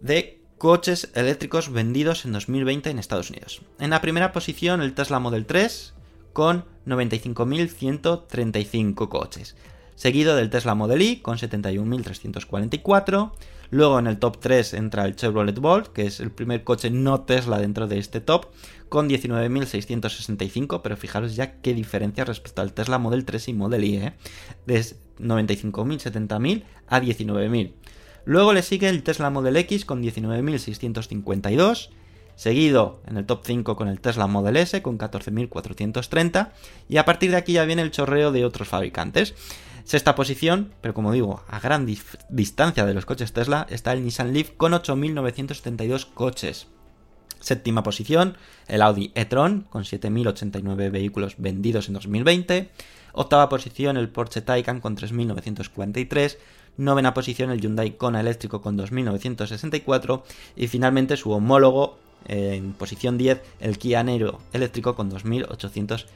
[0.00, 3.62] de coches eléctricos vendidos en 2020 en Estados Unidos.
[3.78, 5.94] En la primera posición el Tesla Model 3
[6.32, 9.54] con 95.135 coches,
[9.94, 13.30] seguido del Tesla Model Y con 71.344.
[13.70, 17.20] Luego en el top 3 entra el Chevrolet Bolt, que es el primer coche no
[17.20, 18.46] Tesla dentro de este top,
[18.88, 23.98] con 19.665, pero fijaros ya qué diferencia respecto al Tesla Model 3 y Model Y,
[23.98, 24.14] ¿eh?
[24.66, 27.72] de 95.000, 70.000 a 19.000.
[28.28, 31.88] Luego le sigue el Tesla Model X con 19.652,
[32.36, 36.50] seguido en el top 5 con el Tesla Model S con 14.430
[36.90, 39.34] y a partir de aquí ya viene el chorreo de otros fabricantes.
[39.84, 41.86] Sexta posición, pero como digo, a gran
[42.28, 46.66] distancia de los coches Tesla, está el Nissan Leaf con 8.972 coches.
[47.40, 48.36] Séptima posición,
[48.66, 52.70] el Audi e-tron con 7.089 vehículos vendidos en 2020.
[53.14, 56.36] Octava posición, el Porsche Taycan con 3.943.
[56.78, 60.22] novena posición el Hyundai Kona eléctrico con 2.964
[60.56, 66.06] y finalmente su homólogo en posición 10 el Kia Niro eléctrico con 2.807.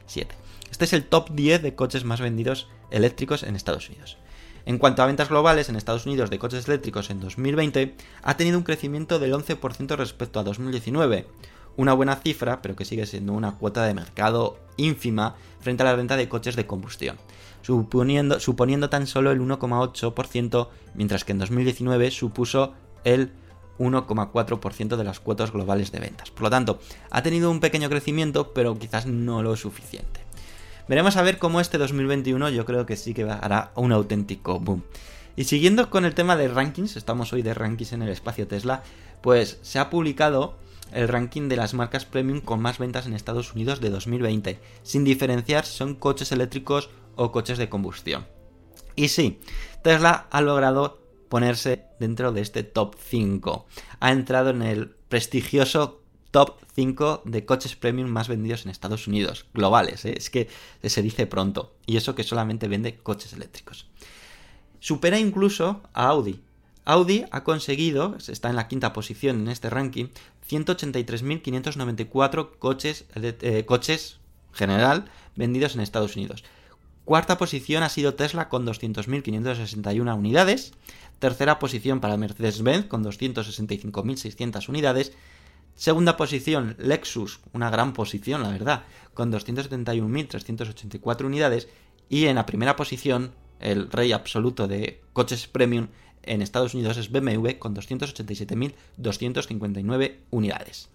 [0.70, 4.16] Este es el top 10 de coches más vendidos eléctricos en Estados Unidos.
[4.64, 8.58] En cuanto a ventas globales en Estados Unidos de coches eléctricos en 2020, ha tenido
[8.58, 11.26] un crecimiento del 11% respecto a 2019.
[11.76, 15.96] Una buena cifra, pero que sigue siendo una cuota de mercado ínfima frente a la
[15.96, 17.16] venta de coches de combustión,
[17.62, 23.32] suponiendo, suponiendo tan solo el 1,8%, mientras que en 2019 supuso el
[23.78, 26.30] 1,4% de las cuotas globales de ventas.
[26.30, 26.78] Por lo tanto,
[27.10, 30.20] ha tenido un pequeño crecimiento, pero quizás no lo suficiente.
[30.88, 34.82] Veremos a ver cómo este 2021 yo creo que sí que hará un auténtico boom.
[35.36, 38.82] Y siguiendo con el tema de rankings, estamos hoy de rankings en el espacio Tesla,
[39.22, 40.56] pues se ha publicado
[40.92, 45.04] el ranking de las marcas premium con más ventas en Estados Unidos de 2020, sin
[45.04, 48.26] diferenciar son coches eléctricos o coches de combustión.
[48.96, 49.40] Y sí,
[49.82, 53.66] Tesla ha logrado ponerse dentro de este top 5.
[54.00, 59.46] Ha entrado en el prestigioso top 5 de coches premium más vendidos en Estados Unidos,
[59.54, 60.14] globales, ¿eh?
[60.16, 60.48] es que
[60.82, 63.86] se dice pronto, y eso que solamente vende coches eléctricos.
[64.80, 66.40] Supera incluso a Audi.
[66.84, 70.06] Audi ha conseguido, está en la quinta posición en este ranking,
[70.50, 74.18] 183.594 coches, eh, coches
[74.52, 75.04] general
[75.36, 76.42] vendidos en Estados Unidos.
[77.04, 80.72] Cuarta posición ha sido Tesla con 200.561 unidades.
[81.18, 85.12] Tercera posición para Mercedes-Benz con 265.600 unidades.
[85.74, 88.84] Segunda posición, Lexus, una gran posición, la verdad,
[89.14, 91.66] con 271.384 unidades.
[92.08, 95.88] Y en la primera posición, el rey absoluto de coches premium
[96.22, 100.88] en Estados Unidos es BMW con 287.259 unidades.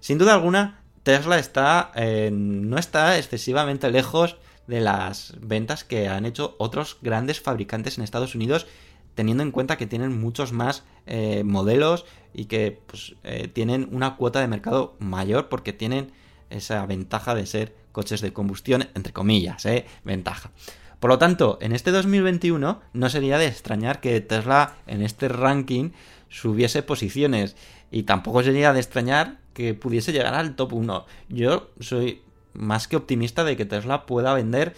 [0.00, 1.92] Sin duda alguna, Tesla está,
[2.30, 8.34] no está excesivamente lejos de las ventas que han hecho otros grandes fabricantes en Estados
[8.34, 8.66] Unidos
[9.14, 14.16] teniendo en cuenta que tienen muchos más eh, modelos y que pues, eh, tienen una
[14.16, 16.12] cuota de mercado mayor porque tienen
[16.48, 19.86] esa ventaja de ser coches de combustión, entre comillas, ¿eh?
[20.04, 20.50] ventaja.
[21.00, 25.90] Por lo tanto, en este 2021 no sería de extrañar que Tesla en este ranking
[26.28, 27.56] subiese posiciones
[27.90, 31.06] y tampoco sería de extrañar que pudiese llegar al top 1.
[31.28, 34.74] Yo soy más que optimista de que Tesla pueda vender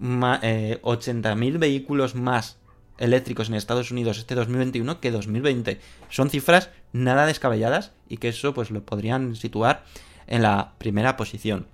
[0.00, 2.58] 80.000 vehículos más
[2.98, 5.80] eléctricos en Estados Unidos este 2021 que 2020.
[6.10, 9.84] Son cifras nada descabelladas y que eso pues lo podrían situar
[10.26, 11.66] en la primera posición.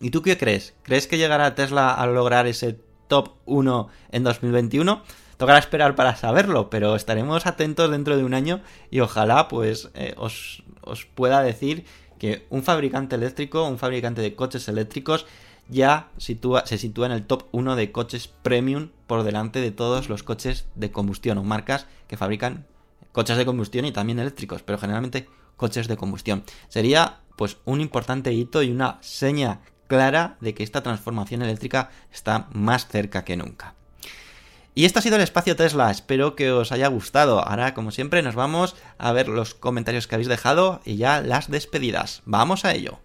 [0.00, 0.74] ¿Y tú qué crees?
[0.82, 5.02] ¿Crees que llegará Tesla a lograr ese top 1 en 2021?
[5.36, 8.60] Tocará esperar para saberlo, pero estaremos atentos dentro de un año
[8.90, 11.84] y ojalá pues eh, os, os pueda decir
[12.18, 15.26] que un fabricante eléctrico, un fabricante de coches eléctricos
[15.68, 20.22] ya se sitúa en el top 1 de coches premium por delante de todos los
[20.22, 22.66] coches de combustión o marcas que fabrican
[23.12, 26.44] coches de combustión y también eléctricos, pero generalmente coches de combustión.
[26.68, 32.48] Sería pues un importante hito y una seña clara de que esta transformación eléctrica está
[32.52, 33.73] más cerca que nunca.
[34.76, 37.46] Y esto ha sido el espacio Tesla, espero que os haya gustado.
[37.46, 41.48] Ahora, como siempre, nos vamos a ver los comentarios que habéis dejado y ya las
[41.48, 42.22] despedidas.
[42.24, 42.98] Vamos a ello.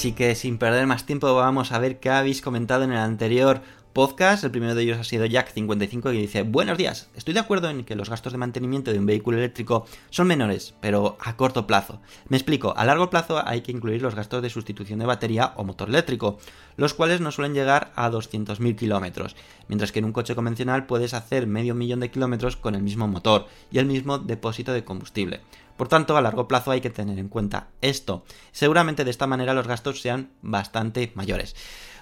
[0.00, 3.60] Así que sin perder más tiempo vamos a ver qué habéis comentado en el anterior
[3.92, 4.42] podcast.
[4.44, 7.84] El primero de ellos ha sido Jack55 que dice, buenos días, estoy de acuerdo en
[7.84, 12.00] que los gastos de mantenimiento de un vehículo eléctrico son menores, pero a corto plazo.
[12.30, 15.64] Me explico, a largo plazo hay que incluir los gastos de sustitución de batería o
[15.64, 16.38] motor eléctrico,
[16.78, 19.36] los cuales no suelen llegar a 200.000 kilómetros,
[19.68, 23.06] mientras que en un coche convencional puedes hacer medio millón de kilómetros con el mismo
[23.06, 25.42] motor y el mismo depósito de combustible.
[25.80, 28.22] Por tanto, a largo plazo hay que tener en cuenta esto.
[28.52, 31.56] Seguramente de esta manera los gastos sean bastante mayores.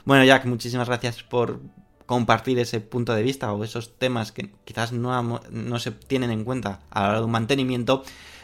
[0.04, 1.60] Bueno, Jack, muchísimas gracias por
[2.04, 5.40] compartir ese punto de vista o esos temas que quizás no,
[5.78, 8.02] se tienen en cuenta a la hora de un mantenimiento,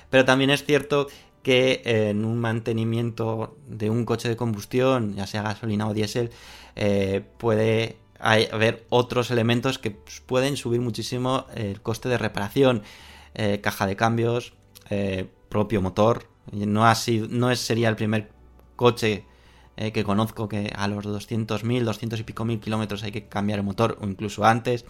[0.09, 1.09] pero también es cierto
[1.43, 6.31] que en un mantenimiento de un coche de combustión, ya sea gasolina o diésel,
[6.77, 9.91] eh, puede haber otros elementos que
[10.27, 12.85] pueden subir muchísimo el coste de reparación,
[13.35, 14.55] eh, caja de cambios,
[14.91, 16.29] eh, propio motor.
[16.53, 18.31] No, ha sido, no sería el primer
[18.77, 19.25] coche
[19.77, 23.59] eh, que conozco que a los 200.000, 200 y pico mil kilómetros hay que cambiar
[23.59, 24.85] el motor o incluso antes.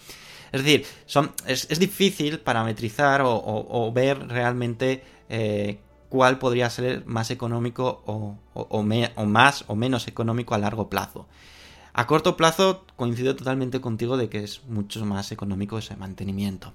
[0.53, 8.03] Es decir, son, es, difícil parametrizar o, ver realmente eh, cuál podría ser más económico
[8.07, 8.83] o, o,
[9.27, 11.27] más o menos económico a largo plazo.
[11.93, 16.73] A corto plazo coincido totalmente contigo de que es mucho más económico ese mantenimiento.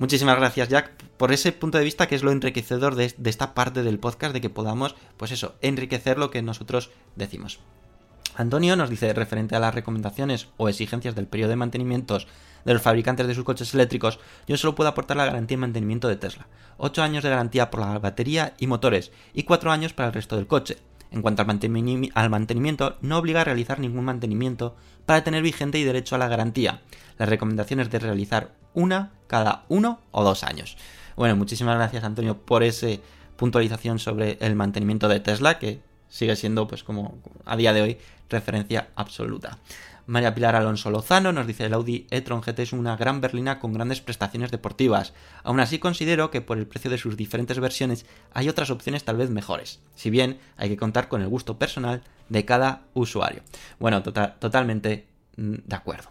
[0.00, 3.82] Muchísimas gracias, Jack, por ese punto de vista que es lo enriquecedor de, esta parte
[3.82, 7.60] del podcast, de que podamos, pues eso, enriquecer lo que nosotros decimos.
[8.34, 12.28] Antonio nos dice, referente a las recomendaciones o exigencias del periodo de mantenimientos
[12.64, 16.08] de los fabricantes de sus coches eléctricos, yo solo puedo aportar la garantía de mantenimiento
[16.08, 16.46] de Tesla.
[16.78, 20.36] 8 años de garantía por la batería y motores y 4 años para el resto
[20.36, 20.78] del coche.
[21.10, 21.50] En cuanto al,
[22.14, 26.28] al, mantenimiento, no obliga a realizar ningún mantenimiento para tener vigente y derecho a la
[26.28, 26.80] garantía.
[27.18, 30.76] La recomendación es de realizar una cada uno o dos años.
[31.16, 32.88] Bueno, muchísimas gracias Antonio por esa
[33.36, 37.98] puntualización sobre el mantenimiento de Tesla, que sigue siendo, pues como a día de hoy,
[38.28, 39.58] referencia absoluta.
[40.06, 43.72] María Pilar Alonso Lozano nos dice el Audi e-tron GT es una gran berlina con
[43.72, 45.12] grandes prestaciones deportivas.
[45.44, 49.16] Aún así considero que por el precio de sus diferentes versiones hay otras opciones tal
[49.16, 49.80] vez mejores.
[49.94, 53.42] Si bien hay que contar con el gusto personal de cada usuario.
[53.78, 55.06] Bueno, total, totalmente
[55.36, 56.10] mm, de acuerdo.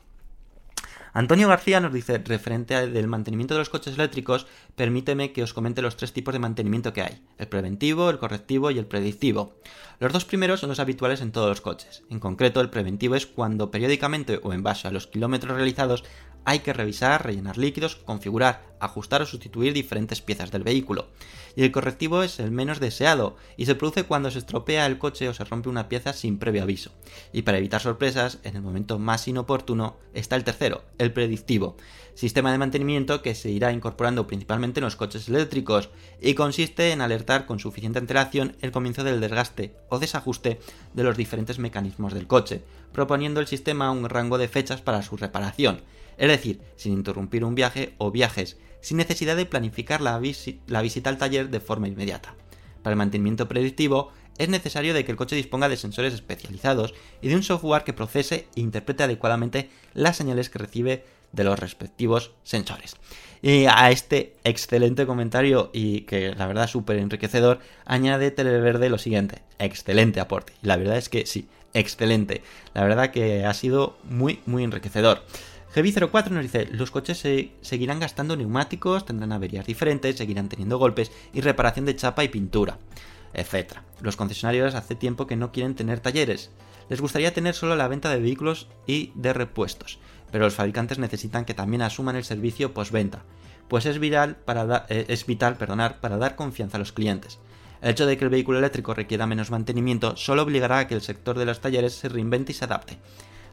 [1.14, 5.82] Antonio García nos dice, referente al mantenimiento de los coches eléctricos, permíteme que os comente
[5.82, 9.56] los tres tipos de mantenimiento que hay, el preventivo, el correctivo y el predictivo.
[10.00, 12.04] Los dos primeros son los habituales en todos los coches.
[12.10, 16.04] En concreto, el preventivo es cuando periódicamente o en base a los kilómetros realizados
[16.46, 21.08] hay que revisar, rellenar líquidos, configurar, ajustar o sustituir diferentes piezas del vehículo.
[21.56, 25.28] Y el correctivo es el menos deseado y se produce cuando se estropea el coche
[25.28, 26.92] o se rompe una pieza sin previo aviso.
[27.34, 31.76] Y para evitar sorpresas, en el momento más inoportuno está el tercero, el predictivo,
[32.14, 35.90] sistema de mantenimiento que se irá incorporando principalmente en los coches eléctricos
[36.22, 40.60] y consiste en alertar con suficiente antelación el comienzo del desgaste o desajuste
[40.94, 45.18] de los diferentes mecanismos del coche, proponiendo el sistema un rango de fechas para su
[45.18, 45.82] reparación
[46.20, 50.82] es decir, sin interrumpir un viaje o viajes, sin necesidad de planificar la, visi la,
[50.82, 52.36] visita al taller de forma inmediata.
[52.84, 57.30] Para el mantenimiento predictivo, es necesario de que el coche disponga de sensores especializados y
[57.30, 62.32] de un software que procese e interprete adecuadamente las señales que recibe de los respectivos
[62.44, 62.96] sensores.
[63.42, 68.98] Y a este excelente comentario y que la verdad es súper enriquecedor, añade Televerde lo
[68.98, 70.54] siguiente, excelente aporte.
[70.62, 72.42] Y la verdad es que sí, excelente.
[72.74, 75.24] La verdad que ha sido muy, muy enriquecedor.
[75.76, 81.12] GB04 nos dice, los coches se seguirán gastando neumáticos, tendrán averías diferentes, seguirán teniendo golpes
[81.32, 82.80] y reparación de chapa y pintura,
[83.34, 83.74] etc.
[84.02, 86.50] Los concesionarios hace tiempo que no quieren tener talleres.
[86.90, 90.00] Les gustaría tener solo la venta de vehículos y de repuestos,
[90.32, 93.24] pero los fabricantes necesitan que también asuman el servicio postventa,
[93.68, 97.38] pues es eh, es vital perdonar, para dar confianza a los clientes.
[97.82, 101.02] El hecho de que el vehículo eléctrico requiera menos mantenimiento solo obligará a que el
[101.02, 102.98] sector de los talleres se reinvente y se adapte.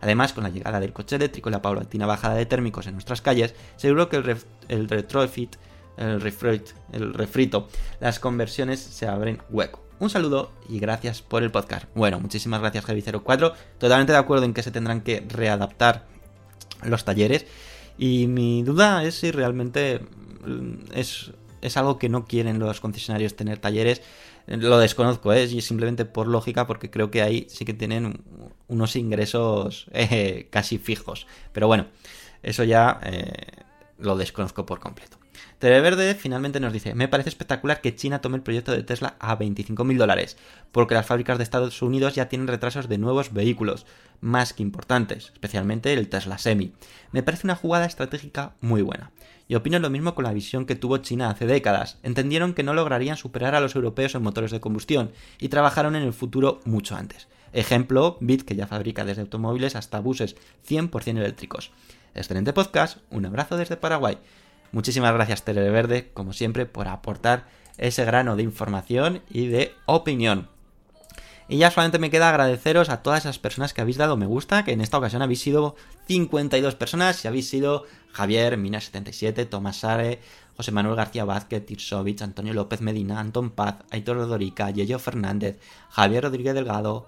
[0.00, 3.22] Además, con la llegada del coche eléctrico y la paulatina bajada de térmicos en nuestras
[3.22, 4.16] calles, seguro que
[4.68, 5.56] el, retrofit,
[5.96, 7.68] el, refrit, el refrito,
[8.00, 9.82] las conversiones se abren hueco.
[9.98, 11.86] Un saludo y gracias por el podcast.
[11.94, 13.54] Bueno, muchísimas gracias Javi04.
[13.78, 16.04] Totalmente de acuerdo en que se tendrán que readaptar
[16.82, 17.46] los talleres.
[17.96, 20.00] Y mi duda es si realmente
[20.44, 21.32] mm, es,
[21.62, 24.02] es algo que no quieren los concesionarios tener talleres
[24.46, 25.48] lo desconozco, ¿eh?
[25.60, 28.22] simplemente por lógica, porque creo que ahí sí que tienen
[28.68, 31.26] unos ingresos eh, casi fijos.
[31.52, 31.86] Pero bueno,
[32.42, 33.32] eso ya eh,
[33.98, 35.18] lo desconozco por completo.
[35.58, 39.38] Televerde finalmente nos dice, me parece espectacular que China tome el proyecto de Tesla a
[39.38, 40.36] 25.000 dólares,
[40.70, 43.86] porque las fábricas de Estados Unidos ya tienen retrasos de nuevos vehículos,
[44.20, 46.72] más que importantes, especialmente el Tesla Semi.
[47.10, 49.12] Me parece una jugada estratégica muy buena.
[49.48, 51.98] Y opino lo mismo con la visión que tuvo China hace décadas.
[52.02, 56.02] Entendieron que no lograrían superar a los europeos en motores de combustión y trabajaron en
[56.02, 57.28] el futuro mucho antes.
[57.52, 60.36] Ejemplo, Bit, que ya fabrica desde automóviles hasta buses
[60.68, 61.70] 100% eléctricos.
[62.14, 64.18] Excelente podcast, un abrazo desde Paraguay.
[64.72, 67.46] Muchísimas gracias Televerde, como siempre, por aportar
[67.78, 70.48] ese grano de información y de opinión.
[71.48, 74.64] Y ya solamente me queda agradeceros a todas esas personas que habéis dado me gusta,
[74.64, 75.76] que en esta ocasión habéis sido
[76.08, 80.20] 52 personas y habéis sido Javier, Mina77, Tomás Sare,
[80.56, 86.24] José Manuel García Vázquez, Tirsovich, Antonio López Medina, Anton Paz, Aitor Rodorica, Yello Fernández, Javier
[86.24, 87.06] Rodríguez Delgado,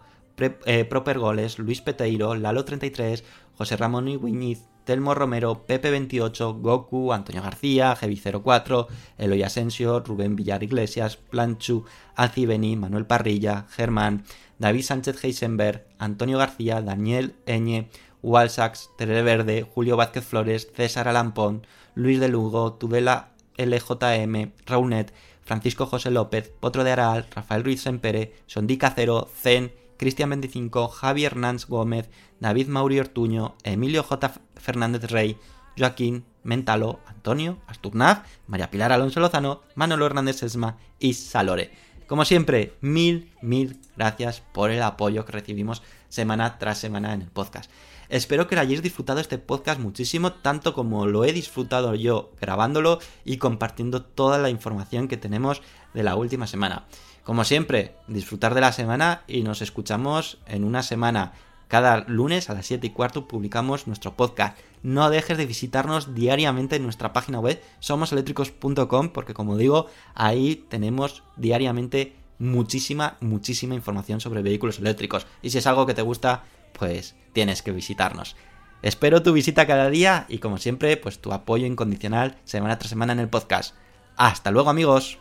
[0.66, 3.22] eh, Proper Goles, Luis Peteiro, Lalo33,
[3.56, 8.86] José Ramón Iwiñiz, Telmo Romero, Pepe28, Goku, Antonio García, Gevi04,
[9.18, 11.84] Eloy Asensio, Rubén Villar Iglesias, Planchu,
[12.16, 14.24] Acibeni, Manuel Parrilla, Germán,
[14.58, 17.90] David Sánchez Heisenberg, Antonio García, Daniel Eñe,
[18.22, 25.12] Walsax, Terere Verde, Julio Vázquez Flores, César Alampón, Luis de Lugo, Tudela LJM, Raunet,
[25.42, 31.24] Francisco José López, Potro de Aral, Rafael Ruiz Sempere, Sondi Cacero, Zen, Cristian 25, Javi
[31.24, 32.08] Hernández Gómez,
[32.40, 34.32] David Mauri Ortuño, Emilio J.
[34.54, 35.36] Fernández Rey,
[35.76, 41.72] Joaquín Mentalo, Antonio Asturnav, María Pilar Alonso Lozano, Manolo Hernández Esma y Salore.
[42.06, 47.28] Como siempre, mil, mil gracias por el apoyo que recibimos semana tras semana en el
[47.28, 47.70] podcast.
[48.08, 53.00] Espero que lo hayáis disfrutado este podcast muchísimo, tanto como lo he disfrutado yo grabándolo
[53.24, 55.60] y compartiendo toda la información que tenemos
[55.92, 56.86] de la última semana.
[57.28, 61.34] Como siempre, disfrutar de la semana y nos escuchamos en una semana.
[61.68, 64.56] Cada lunes a las 7 y cuarto publicamos nuestro podcast.
[64.82, 71.22] No dejes de visitarnos diariamente en nuestra página web somoseléctricos.com porque como digo, ahí tenemos
[71.36, 75.26] diariamente muchísima, muchísima información sobre vehículos eléctricos.
[75.42, 78.36] Y si es algo que te gusta, pues tienes que visitarnos.
[78.80, 83.12] Espero tu visita cada día y como siempre, pues tu apoyo incondicional semana tras semana
[83.12, 83.74] en el podcast.
[84.16, 85.18] Hasta luego amigos.